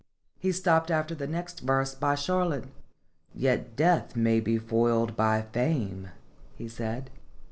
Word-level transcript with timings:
He 0.39 0.51
stopped 0.51 0.89
after 0.89 1.13
the 1.13 1.27
next 1.27 1.59
verse 1.59 1.93
by 1.93 2.15
Char 2.15 2.43
lotte." 2.47 2.63
Yet 3.35 3.75
Death 3.75 4.15
may 4.15 4.39
be 4.39 4.57
foiled 4.57 5.15
by 5.15 5.43
Fame," 5.43 6.09
he 6.55 6.67
said. 6.67 7.11